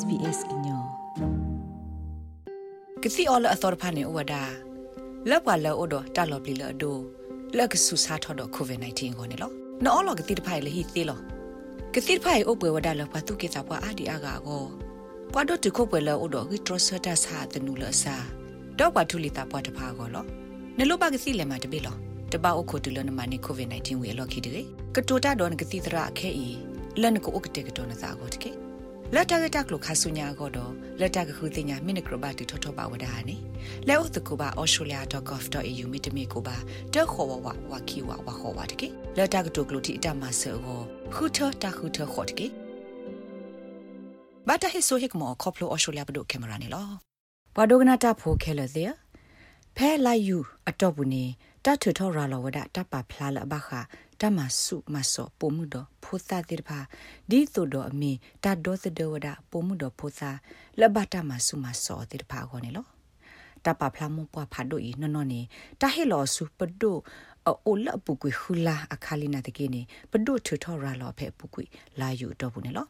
[0.00, 0.78] SBS inyo
[3.02, 4.42] ကစီအော်လအသော်ဖာနေဝဒါ
[5.30, 6.96] လောက်ပါလောဒတာလော်ပလီလောဒို
[7.56, 9.50] လက်ကဆူစာထော်တော့ covid-19 ကိုနေလော
[9.84, 11.18] နော်လောကတိတဖိုင်လေဟီသေးလော
[11.94, 14.64] ကတိတဖိုင်အုပ်ပွဲဝဒါလောပါတုကေစာပွားအာဒီအာဂါကို
[15.32, 18.16] ပွားတော့တခုပွဲလောဒိုဂီထရဆတာစာတနူလစာ
[18.78, 20.24] တော့ပါထူလီတာပွားတဖာကိုလော
[20.78, 21.96] နလောပါကစီလေမှာတပိလော
[22.32, 24.62] တပါအခုတူလနမနီ covid-19 ဝေလောခိတေ
[24.96, 26.46] ကတိုတာတော့ကတိတရာအခဲဤ
[27.00, 28.69] လန်ကိုဥကတေကတော်နစာကိုတကေ
[29.14, 33.36] လက်တကတက်လို့ခါဆုညာကတော့လက်တကခုတင်ညာမိနစ်ကရဘတီထောထောပါဝဒါနေ
[33.88, 36.56] လဲဥတကူပါ australia.gov.au မိတမီကိုပါ
[36.94, 40.56] တက်ခေါ်ဝဝဝခီဝဝခေါ်ပါတကေလက်တကတုကလူတီအတမဆော
[41.14, 42.46] ခုထတခုထခေါ်တကေ
[44.46, 46.88] ဘာတဟိဆိုဟစ်မောခေါပလို australia ဘဒုကင်မရာနေလော
[47.56, 48.92] ဘဒုကနာတာဖိုခဲလသေး
[49.76, 51.24] ဖဲလိုက်ယူအတော့ဘူးနေ
[51.64, 53.70] တတ်ထထော်ရာလောဝဒတပဖလာလဘခ
[54.20, 56.78] တမဆုမဆောပုံမှုတော့ဖိုသာတိဖာ
[57.30, 58.12] ဒီဆိုတော့အမီ
[58.44, 60.30] တတ်တော့စဒဝဒပုံမှုတော့ဖိုသာ
[60.80, 62.86] လဘတမဆုမဆောတိဖာခေါ်နေလော
[63.64, 65.40] တပဖလာမပွားဖာဒိုဤနော်နော်နေ
[65.80, 66.96] တာဟေလောစုပဒို
[67.66, 71.64] အိုလပုကွေခူလာအခါလီနာတကေနေပဒိုထထော်ရာလောဖဲပုကွေ
[72.00, 72.86] လာယူတော့ဘူးနေလော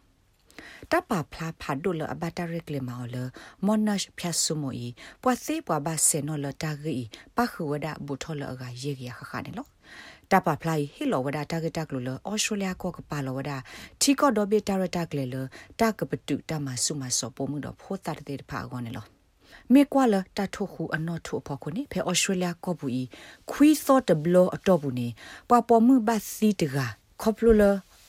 [0.91, 3.17] တပဖလာဖာဒိုလအဘတာရက်လေမောလ
[3.65, 4.89] မွန်နရှဖြတ်ဆုမိုဤ
[5.23, 6.97] ပွာစေပွာဘဆေနော်လတာဂီ
[7.37, 9.67] ပခဝဒဘူထောလအကရေရခခနေလော
[10.33, 13.53] တပဖလိုက်ဟီလောဝဒတာဂက်တက်လို့လဩစတြေးလျကောကပါလောဝဒ
[14.01, 15.37] ထီကောဒိုဘီတာရတက်လေလ
[15.81, 19.05] တာကပတုတမဆုမဆောပိုမှုတော့ဖိုးတာတဲ့ဖာကောနေလော
[19.73, 23.03] မေကွာလတထုခုအနော်ထုဖို့ခုနေဖဲဩစတြေးလျကောပူဤ
[23.51, 25.09] ခွီသော့တဘလအတော့ဘူးနေ
[25.49, 26.77] ပွာပေါ်မှုဘတ်စီတက
[27.23, 27.63] ခေါပလူလ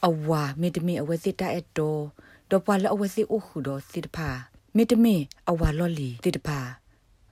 [0.07, 2.01] အဝါမေတမီအဝစီတာအတော်
[2.49, 4.29] တော့ပွာလအဝစီအိုခုတော့စီတဖာ
[4.75, 5.15] မေတမီ
[5.49, 6.59] အဝါလော်လီတိတဖာ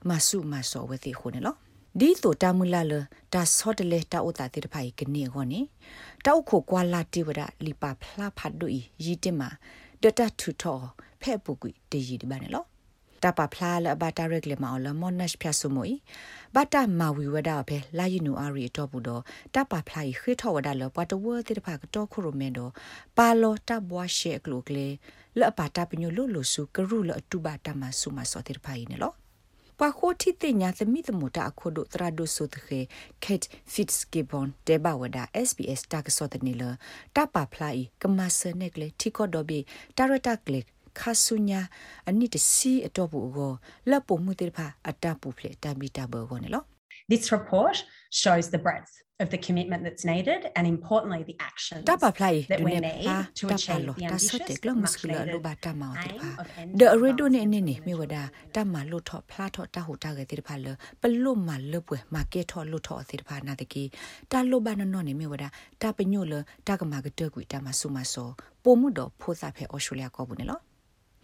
[0.08, 1.56] မဆုမဆောဝစီခုနေလော
[1.98, 2.92] ဒီဆိုတာမူလာလ
[3.34, 5.60] တာဆော့တလေတာဥတာတိတဖိုင်ကနေခေါနေ
[6.26, 8.66] တောက်ခိုကွာလာတိဝဒလီပါဖလာဖတ်ဒူ
[9.04, 9.48] ရီတင်မာ
[10.02, 10.78] ဒတာထူထော
[11.22, 12.64] ဖဲ့ပုကွီတရီဒီပါနေလော
[13.22, 15.88] တပဖလာလဘတာရက်လေမောလမွန်နက်ဖျာဆုမွိ
[16.54, 19.22] ဘတာမာဝီဝဒါဖဲလာယီနူအာရီတော့ဘူးတော့
[19.54, 22.72] တပဖလာခိထောဝဒါလပတ်တဝတိတဖကတော့ခုရမန်တော့
[23.18, 24.86] ပါလောတဘွားရှေကလုကလေ
[25.38, 29.14] လပတာပညိုလိုလိုစုကရုလအတူပါတမဆုမစောတိတဖိုင်နေလော
[29.80, 32.80] ပခိုတီတင်ညာသမီသမတာအခုဒိုတရာဒိုဆုတခေ
[33.24, 36.62] ကက်ဖစ်စကီဘွန်တေဘဝဒါ SBS တာကစောတနီလ
[37.16, 39.58] တပဖလိုက်ကမဆနက်ကလေတီကိုဒိုဘီ
[39.96, 40.64] တာရတာကလစ်
[41.00, 41.60] ခါဆုညာ
[42.08, 43.52] အနိတစီအတော့ဘူးကို
[43.90, 46.64] လက်ပုံမှုတေဖာအတပူဖလေတမီတာဘောကိုနော်
[47.10, 47.76] This report
[48.20, 52.60] shows the breadth of the commitment that's needed and importantly the action that apply that
[52.66, 56.30] we need to achieve the ambitious te klo muskula lo ba ta ma te pa
[56.80, 58.22] de redo ne ne ne me wada
[58.54, 61.34] ta ma lo tho phla tho ta ho ta ge te pa lo pa lo
[61.48, 63.84] ma lo pwe ma ke tho lo tho te pa na te ki
[64.30, 65.48] ta lo ba no no ne me wada
[65.80, 68.24] ta pe nyo lo ta ka ma ge te ku ta ma su ma so
[68.62, 70.56] po mu do pho sa phe australia ko bu ne lo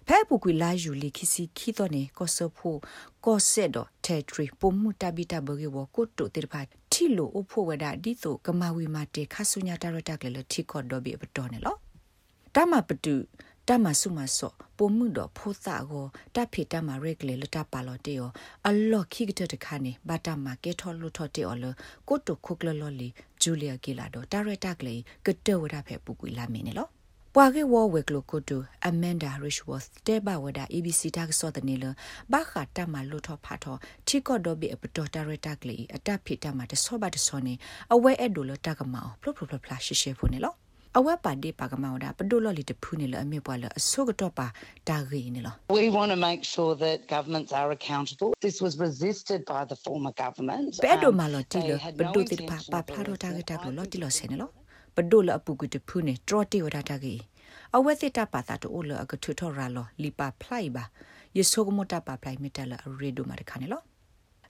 [0.08, 2.76] ဖဲပူကွေလာယူလီခီစီခီတော့နေကောဆဖို
[3.24, 6.60] ကောဆက်တော့တေထရီပုံမှုတဘီတဘဂေဝကိုတိုတေဖာ
[6.96, 11.76] တီလိုအဖို့ဝဒဒီဆိုကမဝီမာတေခါဆုညာတရတက်လေတီကော့တော့ဘီပတော်နေလော
[12.54, 13.14] တမပတူ
[13.68, 18.28] တမဆုမဆောပုံမှုတော့ဖိုးစာကိုတဖိတမရက်လေလတပါလို့တေယော
[18.68, 21.64] အလော့ခိကတဲ့ခါနေဘာတမကေထောလို့ထော်တေော်လ
[22.08, 23.08] ကိုတိုခုကလလော်လီ
[23.42, 24.94] ဂျူလီယာဂီလာတော့တရတက်ကလေ
[25.26, 26.88] ကတဲ့ဝဒဖဲပူကွေလာမင်းနေလော
[27.38, 31.84] ပွာကေဝဝက်ကလကိုတိုအမန်ဒါရစ်ဝတ်တေဘဝဒါ ABC တက်ဆော့တနေလ
[32.32, 33.64] ဘာခတာမလို့ထဖာထ
[34.06, 37.54] ချီကော့ဒိုဘီအပတော်တာရတက်လီအတက်ဖိတမတဆောဘတ်ဆောနေ
[37.94, 40.54] အဝဲအဲ့ဒိုလတကမောဖလဖလဖလာရှိရှိဖို့နေလော
[40.98, 44.46] အဝက်ပါဒီပါကမောဒါပဒိုလလီတဖူးနေလအမေပွားလအဆုကတော့ပါ
[44.88, 48.30] တာဂီနေလော We want to make sure that governments are accountable.
[48.46, 50.64] This was resisted by the former government.
[50.84, 54.50] ပဲဒိုမာလောတီလပဒိုတိပါပါဖလာတော့တာကတာကလောတီလောဆဲနေလော
[54.96, 57.20] ပဒိုလအပူကတဖူးနေထရတီဝဒတာကြီး
[57.76, 60.84] အဝဲစစ်တပါတာတိုလအကထွထော်ရာလောလီပါဖလိုက်ပါ
[61.36, 63.82] ယေဆိုကမတပါဖလိုက်မီတလရေဒိုမာတခါနေလော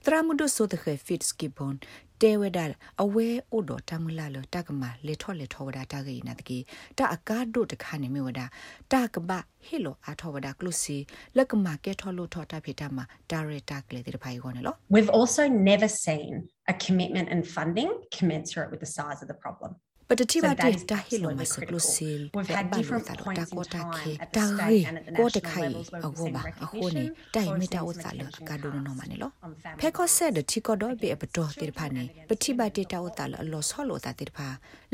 [0.05, 1.75] တရာမဒိုဆိုတဲ့ဖစ်စကီဘွန်
[2.21, 2.65] တဲဝဒါ
[3.03, 6.57] အဝဲအိုဒတမလာလတကမလေထော်လေထော်ဝဒါတကေနာတကေ
[6.97, 8.45] တအကားဒိုတခါနေမဝဒါ
[8.91, 9.31] တကဘ
[9.65, 10.97] ဟီလိုအထော်ဝဒါကလုစီ
[11.37, 12.97] လကမကဲထော်လို့ထော်တာဖိတမ
[13.31, 16.31] ဒါရတာကလေတဲ့ဖိုင်ကောနေလော We've also never seen
[16.73, 19.71] a commitment and funding commensurate with the size of the problem.
[20.07, 23.13] But ti ba ti ta hi lo ma sa klo sil We've had different ta
[23.23, 25.23] points ko in ta time ke at the ta state ri and at the ko
[25.35, 27.47] ta national khai levels where a we've go seen ba a ho ni recognition, dai
[27.59, 29.79] mi ta o tourism sa lo attention ka do no ma ne lo on family
[29.81, 32.33] phe ko se de violence ti ko do be a to ti pha ni pa
[32.43, 34.47] ti ba ti ta o ta lo lo so lo ta ti pha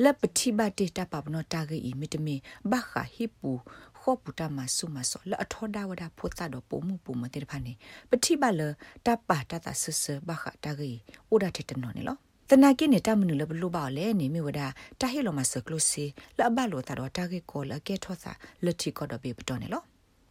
[0.04, 2.36] le pa ti ba ti ta pa no ta ge i mi te mi
[2.71, 3.51] ba kha hi pu
[4.04, 7.74] ခောပူတာမဆုမဆောလအထောဒါဝဒဖိုတာတော့ပုံမှုပုံမတဲ့ဖာနေ
[8.10, 8.62] ပတိပါလ
[9.06, 10.92] တပါတတဆဆဘခတာဂီ
[11.33, 12.18] ဥဒတဲ့တနော်နေလော
[12.50, 14.60] တနာကိနေတမနုလဘလူပါလေနေမိဝဒ
[15.01, 16.06] တာဟီလိုမဆကလုစီ
[16.38, 18.31] လဘလိုတာတော့တာဂီကောလကဲထောစာ
[18.66, 19.84] လတိကောတော့ဘေပတော်နေလောပ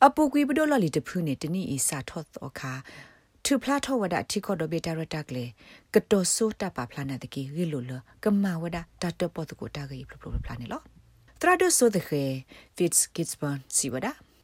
[0.06, 2.72] အပူကွေဘဒလလီတဖူးနေတနီအီစာထော့တော့ခါ
[3.44, 5.44] သူဖလာထောဝဒတိခောဒဘေတာရတက်လေ
[5.94, 7.92] ကတောဆိုတာပါဖလာနာတကီရီလိုလ
[8.22, 10.80] ကမဝဒတတ်ပေါ်တကိုတာဂီပလပလဖလာနေလော
[11.40, 12.22] တရဒဆိုဒခေ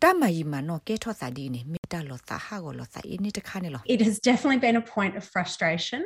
[0.02, 6.02] ဖစ်ကစ်ဘန်စီဝဒတမယီမနောကေထောစာဒီနေမီတာလောစာဟာကိုလောစာအင်းတခါနေလော It has definitely been a point of frustration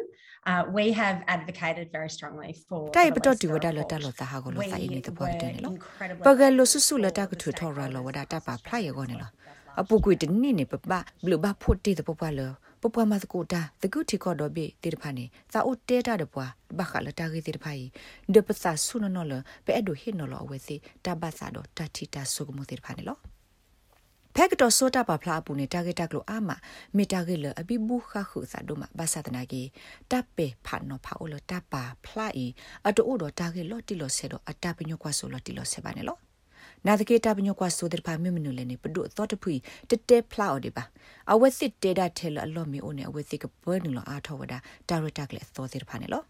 [0.51, 5.73] uh, we have advocated very strongly for တိုင်ပတော့ဒီဝဒလောတာလောစာဟာကိုလောစာအင်းတဲ့ပေါ်တဲ့လော
[6.27, 9.31] ပကလောဆူဆူလတာကထူထော်ရလောဝဒတာပါဖလိုက်ရောနေလော
[9.81, 10.93] အပုကွေတနိနေပပဘ
[11.31, 12.53] လဘဖို့တီတပပလော
[12.83, 17.85] ပပမသကိုတာတကုတီကောဒဘေတေတဖာနေသာအိုတေတာတပွားဘခလတာဂေတေတဖာဤ
[18.35, 19.33] ဒပစာဆုနနော်လ
[19.65, 23.19] ပဲအဒိုဟိနော်လောအဝဲစီတဘဆာတော့တတိတာဆုကမတေတဖာနေလော
[24.37, 26.51] ဖက်ကတော့ဆိုတာပါဖလာပူနေတာဂက်တက်လို့အာမ
[26.97, 29.69] မီတာဂက်လအဘိဘူးခခုစာဒိုမဘာသာတနာကြီး
[30.11, 32.47] တပ်ပေဖာနော်ဖာအိုလတပ်ပါဖလာဤ
[32.89, 36.19] အတူအိုတော့တာဂက်လော်တီလော်ဆေတော့အတပညောကွာဆိုလော်တီလော်ဆေပါနေလော
[36.87, 39.55] နာတကေတာပညောကွာဆိုတဲ့ဖာမြမနုလည်းနေပဒုသောတဖွီ
[39.91, 40.85] တတဲဖလာအော်ဒီပါ
[41.33, 44.55] အဝက်စစ်တေတာထဲလအလော်မီအိုနေအဝက်စစ်ကဘနုလောအားထောဝဒ
[44.89, 46.23] ဒါရတာကလည်းသောတဲ့ဖာနေလော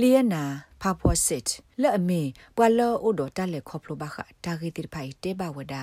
[0.00, 0.42] လီယနာ
[0.82, 1.44] ဖာပေါ်စစ်
[1.82, 2.22] လဲ့အမေ
[2.56, 5.82] ပွာလောအိုဒတာလက်ခေါပလိုဘာခတာဂီတိဖိုင်တေဘဝဒါ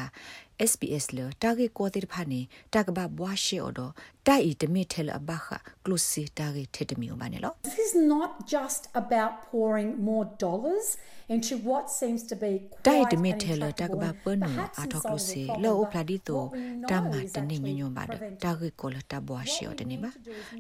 [0.72, 2.42] SBS လတာဂီကိုတိဖာနေ
[2.74, 3.82] တာကဘဘွားရှေအော်ဒ
[4.28, 5.48] တိုင်တမီထဲလဘခ
[5.86, 10.88] ကလုစီတာဂီထေတမီဘာနေလော This is not just about pouring more dollars
[11.36, 12.54] into what seems to be
[12.88, 16.44] တိုင်တမီထဲလတာကဘပနူအာထောကလုစီလောအိုဖလာဒီတို
[16.92, 20.10] တမတနေညညွန်ပါဒတာဂီကိုလတာဘွားရှေအော်တနေပါ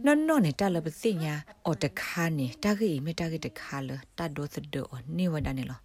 [0.05, 1.33] နော်နော်နေတာလပသိညာ
[1.65, 4.85] အော်တခါနေတာဂီမီတာဂီတခါလတာဒိုသဒို
[5.18, 5.79] နေဝဒနေလော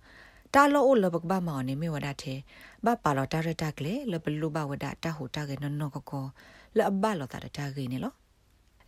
[0.55, 2.39] တာလောလဘကဘာမောနေမေဝဒတဲ့
[2.85, 6.27] ဘပါလောတာရတာကလေလဘလူဘဝဒတာဟိုတာကေနော်နော်ကကော
[6.77, 8.13] လဘလောတာတာကေနေလော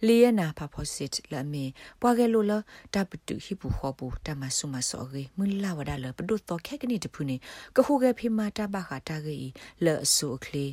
[0.06, 1.64] လီယနာဖဖိုစစ်လမေ
[2.00, 2.52] ပွားကလိုလ
[2.94, 7.36] တပတူဟိပူခောပူတမဆုမစောရေမလာဝဒလပဒုတော့ခဲကနေတဖူနေ
[7.76, 9.38] ကခုကဖိမာတဘခတာကေ
[9.84, 10.66] လအဆူခလီ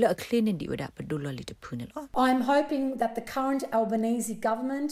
[0.00, 4.90] လအခလီနေဒီဝဒပဒုလလီတဖူနေလော I'm hoping that the current Albanese government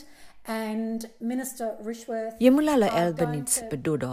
[0.64, 0.99] and
[1.32, 4.06] Minister Rishworth ယမလာလအယ်ဘနီစ်ပဒိုဒ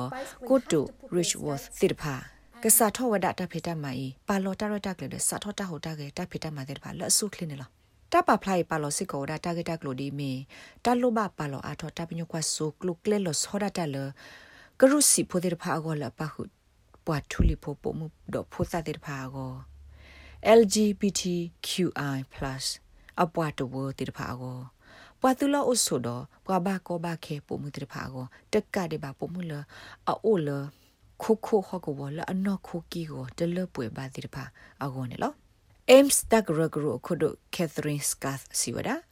[0.50, 0.84] ကိုတို
[1.18, 2.16] Rishworth သစ်ဖာ
[2.64, 7.83] ကစားထောဝဒတာဖေတမိုင်ပါလောတာရတာကလေစာထောတာဟိုတာကေတာဖေတမာတဲ့ဖာလအဆုခလင်းနော်
[8.14, 10.32] တပဖလိုက်ပါလောစစ်ကောဒါတာဂက်တာကလိုဒီမီ
[10.86, 13.98] တလုဘပါလောအာထောတပညကွာဆုကလုကလေလောဆောဒတာလ
[14.80, 16.42] ကရုစီဖိုဒေဖာအောလပခု
[17.06, 19.54] ပွားထူလီဖိုပိုမှုဒဖိုသတဲ့ဖာအော
[20.60, 22.20] LGBTQI+
[23.22, 24.60] အပွားတဝတဲ့ဖာအော
[25.22, 26.08] ပွားသူလောအဆုဒ
[26.46, 29.54] ပွားဘာကောဘာခေပိုမှုတဲ့ဖာအောတက်ကတဲ့ဘာပိုမှုလ
[30.08, 30.50] အိုလ
[31.22, 34.44] ခိုခိုဟကောဝလအနောခိုကီကိုတလပွေဘာတဲ့ဖာ
[34.82, 35.34] အောနေလော
[35.90, 39.04] Ames Dagragro Khodo Catherine Scath Siwada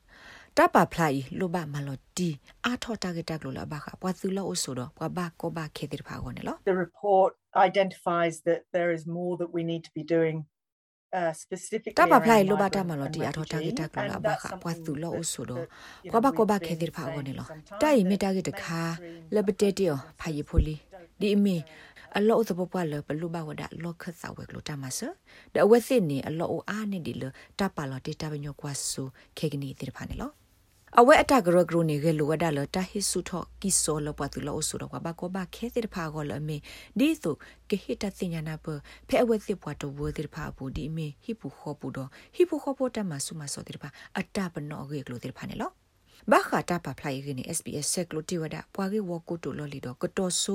[0.58, 2.30] တပဖလိုက်လိုဘမလော်တီ
[2.66, 7.32] အာထောတာဂက်တက်လိုလာဘခပွားသူလောအဆိုတော့ပွားဘကောဘခေတိဖာကောနေလော The report
[7.70, 10.38] identifies that there is more that we need to be doing
[11.20, 15.66] uh specifically တပဖလိုက်လိုဘတာမလော်တီအာထောတာဂက်တက်လိုလာဘခပွားသူလောအဆိုတော့
[16.12, 17.48] ပွားဘကောဘခေတိဖာကောနေလော
[17.82, 18.82] တိုင်မီတာဂက်တခါ
[19.36, 20.76] လဘတေတီယဖာယီဖိုလီ
[21.20, 21.58] ဒီအမီ
[22.18, 25.00] အလောသပပွားလပလူဘဝဒလောခသဝဲကလိုတမဆ
[25.54, 27.24] ဒအဝသိနေအလောအားနေဒီလ
[27.60, 29.04] တပလောတေတပညောကွာဆူ
[29.38, 30.32] ခေကနီတိဖာနေလော
[31.00, 36.58] အဝဲအတဂရဂရနေဂလိုဝဒါလတဟိစုထောကီဆိုလပတူလောဆူတော့ဘာကောဘာခဲတိဖာကောလမေ
[37.00, 37.36] ဒီဆို
[37.70, 38.66] ကေဟိတသိညာနာပ
[39.08, 45.72] ဖဲအဝဲစစ်ပွားတော့ဝတိဖာပူဒီမေဟိပူခောပူတော့ဟိပူခောပတမဆုမစောတိဖာအတပနောဂေကလိုတိဖာနေလော
[46.30, 50.54] ဘာခတာပဖလိုက်ရင်း SBS ဆက်ကလိုတီဝဒပွားကေဝကိုတိုလော်လီတော့ကတော်ဆူ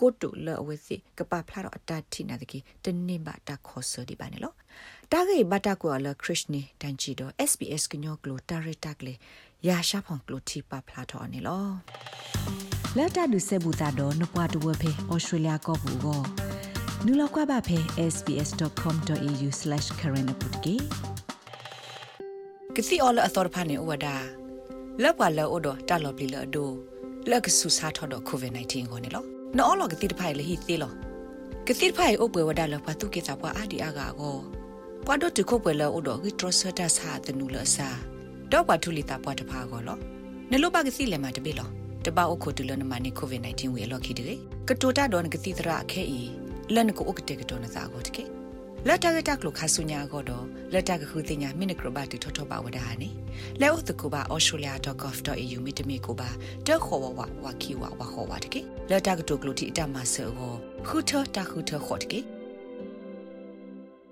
[0.00, 4.54] ကိုတိုလော်ဝဲစီကပဖလာတော့အတတိနာတကီတနေပါတာခေါ်ဆဒီပါနေလို့
[5.12, 9.14] တာဂေဘတာကွာလခရစ်နီတန်ချီတော့ SBS ကညောကလိုတာရတာကလေ
[9.68, 11.72] ရာရှာဖောင်ကလိုတီပဖလာတော့နေလို့
[12.96, 16.20] လက်တာဒုဆေဘူတာတော့နပွားတဝဖေဩစတြေးလျကောဘူကို
[17.04, 17.78] နူလောက်ကွာပါဖေ
[18.14, 20.76] sbs.com.au/current ပုတ်ကေ
[22.74, 24.16] ကစီအော်လအသော်ဖာနေဝဒါ
[25.02, 26.70] လောက်ပါလောအိုတော့တာလော်ပလီလော်ဒို
[27.30, 29.24] လက်ကဆူစားထော်တော့ covid-19 ကိုနေလော
[29.56, 30.92] နော်လောကတိတဖိုင်လေဟီသေးလော
[31.66, 34.36] ကတိတဖိုင်အိုပွဲဝဒါလောဖတ်သူကေတာပွားအာဒီအာဂါကို
[35.04, 37.88] ပွားတော့တခုပွဲလောအိုတော့ဂီထရဆတာစာတနူလဆာ
[38.52, 39.98] တော့ပွားထူလီတာပွားတဖာကိုလော
[40.50, 41.68] နလောပါကစီလေမတပိလော
[42.04, 44.34] တပအိုခိုတူလနမနီ covid-19 ဝေလောခိတေ
[44.68, 46.20] ကတိုတာတော့ကတိတရာခဲဤ
[46.74, 48.35] လန်ကိုဥကတေကတော်နသာကိုတကေ
[48.88, 53.10] လက်တကတက်လို့ခါဆုညာကတော့လက်တကခုတင်ညာမိနကရဘတ်ထထပါဝဒါနေ
[53.60, 56.28] လဲဥတကူပါ australia.gov.au မိတမီကိုပါ
[56.66, 60.30] တက်ခေါ်ဝဝဝခီဝဝခေါ်ဝတကေလက်တကတုကလို့တီအတမဆော
[60.86, 62.20] ခုထတခုထခေါ်တကေ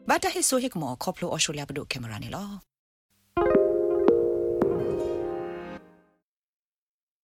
[0.08, 2.73] ဘာတဟိဆိုဟိကမောခေါပလို australia ဘဒုကင်မရာနေလော